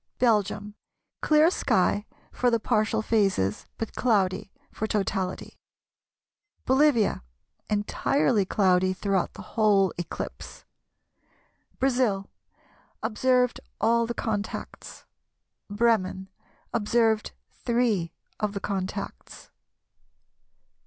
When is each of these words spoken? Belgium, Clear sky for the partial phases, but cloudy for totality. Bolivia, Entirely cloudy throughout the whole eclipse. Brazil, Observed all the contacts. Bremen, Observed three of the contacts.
Belgium, 0.17 0.73
Clear 1.21 1.51
sky 1.51 2.07
for 2.31 2.49
the 2.49 2.59
partial 2.59 3.03
phases, 3.03 3.67
but 3.77 3.93
cloudy 3.93 4.51
for 4.71 4.87
totality. 4.87 5.59
Bolivia, 6.65 7.21
Entirely 7.69 8.43
cloudy 8.43 8.93
throughout 8.93 9.33
the 9.35 9.43
whole 9.53 9.93
eclipse. 9.99 10.65
Brazil, 11.77 12.31
Observed 13.03 13.59
all 13.79 14.07
the 14.07 14.15
contacts. 14.15 15.05
Bremen, 15.69 16.29
Observed 16.73 17.33
three 17.51 18.11
of 18.39 18.53
the 18.53 18.59
contacts. 18.59 19.51